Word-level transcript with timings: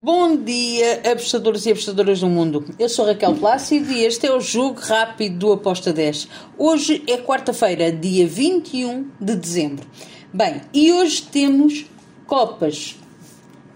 Bom 0.00 0.36
dia, 0.36 1.02
apostadores 1.10 1.66
e 1.66 1.72
apostadoras 1.72 2.20
do 2.20 2.28
mundo. 2.28 2.64
Eu 2.78 2.88
sou 2.88 3.04
Raquel 3.04 3.34
Plácido 3.34 3.90
e 3.90 4.04
este 4.04 4.28
é 4.28 4.32
o 4.32 4.38
jogo 4.38 4.78
rápido 4.78 5.38
do 5.38 5.52
Aposta 5.52 5.92
10. 5.92 6.28
Hoje 6.56 7.02
é 7.08 7.16
quarta-feira, 7.16 7.90
dia 7.90 8.24
21 8.24 9.10
de 9.20 9.34
dezembro. 9.34 9.84
Bem, 10.32 10.60
e 10.72 10.92
hoje 10.92 11.22
temos 11.22 11.84
Copas 12.28 12.94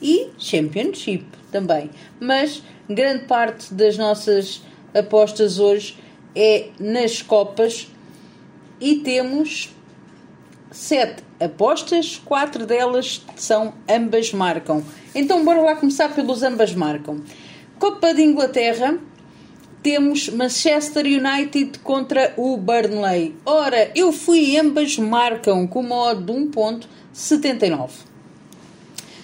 e 0.00 0.28
Championship 0.38 1.26
também. 1.50 1.90
Mas 2.20 2.62
grande 2.88 3.24
parte 3.24 3.74
das 3.74 3.98
nossas 3.98 4.62
apostas 4.96 5.58
hoje 5.58 5.98
é 6.32 6.68
nas 6.78 7.22
Copas 7.22 7.88
e 8.80 9.00
temos 9.00 9.73
sete 10.74 11.22
apostas, 11.40 12.20
quatro 12.24 12.66
delas 12.66 13.24
são 13.36 13.72
ambas 13.88 14.32
marcam. 14.32 14.82
Então 15.14 15.44
bora 15.44 15.62
lá 15.62 15.76
começar 15.76 16.12
pelos 16.12 16.42
ambas 16.42 16.74
marcam. 16.74 17.22
Copa 17.78 18.12
de 18.12 18.22
Inglaterra, 18.22 18.98
temos 19.82 20.28
Manchester 20.28 21.06
United 21.06 21.78
contra 21.78 22.34
o 22.36 22.56
Burnley. 22.56 23.36
Ora, 23.46 23.92
eu 23.94 24.12
fui 24.12 24.58
ambas 24.58 24.98
marcam 24.98 25.66
com 25.66 25.80
uma 25.80 26.10
odd 26.10 26.24
de 26.24 26.32
1.79. 26.32 27.90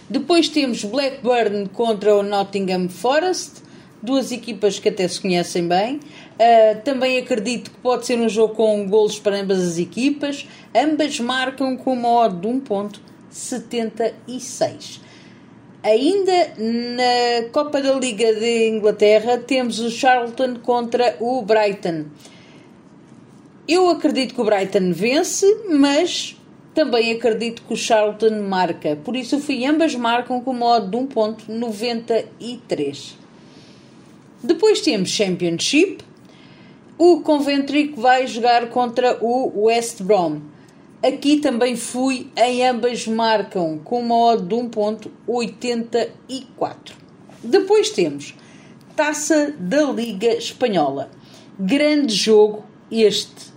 Depois 0.09 0.49
temos 0.49 0.85
Blackburn 0.85 1.69
contra 1.71 2.15
o 2.15 2.23
Nottingham 2.23 2.89
Forest 2.89 3.63
duas 4.03 4.33
equipas 4.33 4.79
que 4.79 4.89
até 4.89 5.07
se 5.07 5.21
conhecem 5.21 5.69
bem. 5.69 5.97
Uh, 5.97 6.81
também 6.85 7.19
acredito 7.19 7.71
que 7.71 7.77
pode 7.79 8.07
ser 8.07 8.19
um 8.19 8.29
jogo 8.29 8.55
com 8.55 8.89
golos 8.89 9.19
para 9.19 9.41
ambas 9.41 9.61
as 9.61 9.79
equipas. 9.79 10.47
Ambas 10.75 11.21
marcam 11.21 11.77
com 11.77 11.93
uma 11.93 12.09
odd 12.09 12.41
de 12.41 12.49
1.76. 12.49 15.01
Ainda 15.83 16.53
na 16.59 17.49
Copa 17.53 17.81
da 17.81 17.95
Liga 17.95 18.35
de 18.35 18.69
Inglaterra 18.69 19.39
temos 19.39 19.79
o 19.79 19.91
Charlton 19.91 20.57
contra 20.57 21.17
o 21.21 21.41
Brighton. 21.43 22.05
Eu 23.67 23.89
acredito 23.89 24.35
que 24.35 24.41
o 24.41 24.45
Brighton 24.45 24.93
vence, 24.93 25.47
mas 25.71 26.37
também 26.75 27.13
acredito 27.13 27.63
que 27.63 27.73
o 27.73 27.77
Charlton 27.77 28.43
marca. 28.43 28.97
Por 28.97 29.17
isso 29.17 29.39
fui 29.39 29.65
ambas 29.65 29.95
marcam 29.95 30.41
com 30.41 30.51
uma 30.51 30.77
odd 30.77 30.91
de 30.91 30.97
1.93. 30.97 33.20
Depois 34.43 34.81
temos 34.81 35.11
Championship. 35.11 35.99
O 36.97 37.21
Coventry 37.21 37.89
que 37.89 38.01
vai 38.01 38.27
jogar 38.27 38.71
contra 38.71 39.23
o 39.23 39.65
West 39.65 40.01
Brom. 40.03 40.41
Aqui 41.03 41.37
também 41.39 41.77
fui, 41.77 42.31
em 42.37 42.67
ambas 42.67 43.07
marcam 43.07 43.79
com 43.83 44.01
uma 44.01 44.17
odd 44.17 44.47
de 44.47 44.55
1.84. 44.55 46.93
Depois 47.43 47.89
temos 47.89 48.35
Taça 48.95 49.55
da 49.59 49.85
Liga 49.85 50.35
Espanhola. 50.35 51.11
Grande 51.59 52.15
jogo 52.15 52.65
este. 52.91 53.49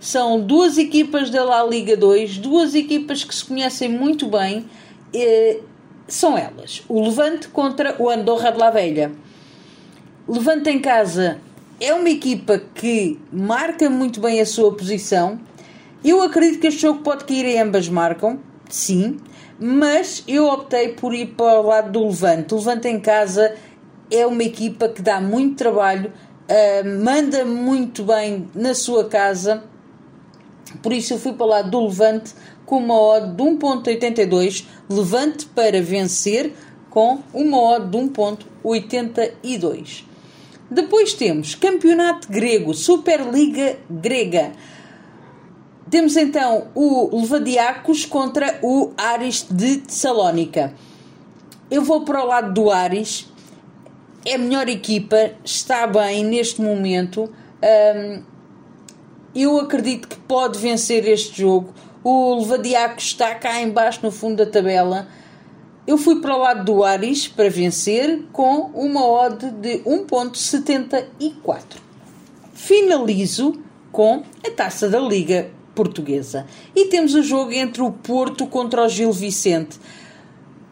São 0.00 0.40
duas 0.40 0.78
equipas 0.78 1.30
da 1.30 1.44
La 1.44 1.64
Liga 1.64 1.96
2, 1.96 2.38
duas 2.38 2.74
equipas 2.74 3.22
que 3.22 3.32
se 3.34 3.44
conhecem 3.44 3.88
muito 3.88 4.26
bem. 4.26 4.66
Eh, 5.14 5.60
são 6.06 6.36
elas, 6.38 6.82
o 6.88 7.02
Levante 7.02 7.48
contra 7.48 8.00
o 8.00 8.08
Andorra 8.08 8.50
de 8.50 8.58
la 8.58 8.70
Velha. 8.70 9.12
Levante 10.30 10.68
em 10.68 10.78
casa 10.78 11.38
é 11.80 11.94
uma 11.94 12.10
equipa 12.10 12.60
que 12.74 13.18
marca 13.32 13.88
muito 13.88 14.20
bem 14.20 14.42
a 14.42 14.44
sua 14.44 14.76
posição. 14.76 15.40
Eu 16.04 16.20
acredito 16.20 16.60
que 16.60 16.66
este 16.66 16.82
jogo 16.82 17.00
pode 17.00 17.24
cair 17.24 17.46
em 17.46 17.58
ambas 17.58 17.88
marcam, 17.88 18.38
sim, 18.68 19.16
mas 19.58 20.22
eu 20.28 20.46
optei 20.46 20.90
por 20.90 21.14
ir 21.14 21.28
para 21.28 21.58
o 21.58 21.66
lado 21.66 21.92
do 21.92 22.06
Levante. 22.06 22.52
O 22.52 22.58
Levante 22.58 22.88
em 22.88 23.00
casa 23.00 23.54
é 24.10 24.26
uma 24.26 24.42
equipa 24.42 24.90
que 24.90 25.00
dá 25.00 25.18
muito 25.18 25.56
trabalho, 25.56 26.12
uh, 26.12 27.02
manda 27.02 27.46
muito 27.46 28.04
bem 28.04 28.50
na 28.54 28.74
sua 28.74 29.08
casa, 29.08 29.64
por 30.82 30.92
isso 30.92 31.14
eu 31.14 31.18
fui 31.18 31.32
para 31.32 31.46
o 31.46 31.48
lado 31.48 31.70
do 31.70 31.86
Levante 31.86 32.34
com 32.66 32.76
uma 32.76 33.00
odd 33.00 33.34
de 33.34 33.42
1.82, 33.42 34.66
Levante 34.90 35.46
para 35.46 35.80
vencer 35.80 36.52
com 36.90 37.20
uma 37.32 37.56
odd 37.56 37.88
de 37.88 37.96
1.82. 37.96 40.07
Depois 40.70 41.14
temos 41.14 41.54
Campeonato 41.54 42.28
Grego, 42.28 42.74
Superliga 42.74 43.78
Grega. 43.88 44.52
Temos 45.90 46.16
então 46.16 46.68
o 46.74 47.18
Levadiacos 47.18 48.04
contra 48.04 48.58
o 48.62 48.92
Aris 48.96 49.46
de 49.50 49.82
Salónica. 49.88 50.74
Eu 51.70 51.82
vou 51.82 52.02
para 52.04 52.22
o 52.22 52.26
lado 52.26 52.52
do 52.52 52.70
Aris, 52.70 53.26
é 54.24 54.34
a 54.34 54.38
melhor 54.38 54.68
equipa, 54.68 55.32
está 55.42 55.86
bem 55.86 56.22
neste 56.24 56.60
momento. 56.60 57.32
Um, 57.62 58.22
eu 59.34 59.58
acredito 59.58 60.08
que 60.08 60.16
pode 60.16 60.58
vencer 60.58 61.08
este 61.08 61.40
jogo. 61.40 61.72
O 62.04 62.40
Levadiacos 62.40 63.04
está 63.04 63.34
cá 63.34 63.60
embaixo 63.62 64.00
no 64.02 64.10
fundo 64.10 64.44
da 64.44 64.50
tabela. 64.50 65.08
Eu 65.88 65.96
fui 65.96 66.20
para 66.20 66.36
o 66.36 66.38
lado 66.40 66.64
do 66.64 66.84
Aris 66.84 67.26
para 67.26 67.48
vencer 67.48 68.24
com 68.30 68.70
uma 68.74 69.02
odd 69.06 69.50
de 69.52 69.78
1.74. 69.78 71.62
Finalizo 72.52 73.58
com 73.90 74.22
a 74.46 74.50
taça 74.50 74.86
da 74.86 75.00
Liga 75.00 75.48
Portuguesa. 75.74 76.44
E 76.76 76.88
temos 76.88 77.14
o 77.14 77.22
jogo 77.22 77.52
entre 77.52 77.80
o 77.80 77.90
Porto 77.90 78.46
contra 78.46 78.84
o 78.84 78.88
Gil 78.90 79.10
Vicente. 79.12 79.80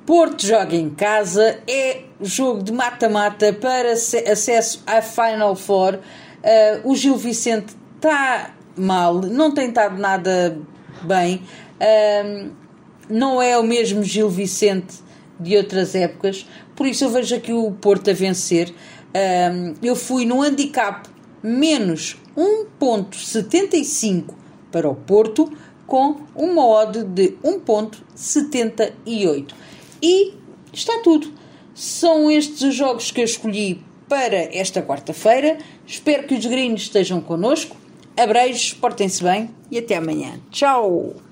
Porto 0.05 0.47
joga 0.47 0.77
em 0.77 0.91
casa, 0.91 1.61
é 1.67 2.03
jogo 2.21 2.63
de 2.63 2.73
mata-mata 2.73 3.55
para 3.55 3.93
acesso 3.93 4.83
à 4.87 5.01
Final 5.01 5.57
Four. 5.57 5.95
Uh, 5.95 6.91
o 6.91 6.95
Gil 6.95 7.17
Vicente 7.17 7.75
está 7.95 8.55
mal, 8.77 9.15
não 9.15 9.55
tem 9.55 9.71
estado 9.71 9.97
nada 9.97 10.59
bem. 11.05 11.41
Uh, 11.81 12.51
não 13.09 13.41
é 13.41 13.57
o 13.57 13.63
mesmo 13.63 14.03
Gil 14.03 14.29
Vicente 14.29 15.06
de 15.39 15.57
outras 15.57 15.95
épocas, 15.95 16.47
por 16.75 16.87
isso 16.87 17.05
eu 17.05 17.11
vejo 17.11 17.35
aqui 17.35 17.53
o 17.53 17.73
Porto 17.73 18.11
a 18.11 18.13
vencer. 18.13 18.73
Um, 19.15 19.75
eu 19.83 19.97
fui 19.97 20.25
no 20.25 20.43
handicap 20.43 21.09
menos 21.43 22.17
1.75 22.37 24.35
para 24.71 24.89
o 24.89 24.95
Porto, 24.95 25.51
com 25.87 26.21
uma 26.35 26.67
odd 26.67 27.05
de 27.05 27.37
1.78. 27.45 29.55
E 30.03 30.35
está 30.73 31.01
tudo. 31.03 31.33
São 31.75 32.31
estes 32.31 32.63
os 32.63 32.75
jogos 32.75 33.11
que 33.11 33.21
eu 33.21 33.25
escolhi 33.25 33.83
para 34.09 34.37
esta 34.57 34.83
quarta-feira. 34.83 35.59
Espero 35.87 36.27
que 36.27 36.35
os 36.35 36.45
gringos 36.45 36.83
estejam 36.83 37.21
connosco. 37.21 37.77
Abreijos, 38.17 38.75
portem-se 38.75 39.23
bem 39.23 39.51
e 39.71 39.79
até 39.79 39.97
amanhã. 39.97 40.41
Tchau! 40.51 41.26